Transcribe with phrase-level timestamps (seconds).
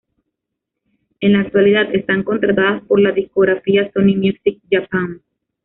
[1.19, 5.21] En la actualidad están contratadas por la discográfica Sony Music Japan.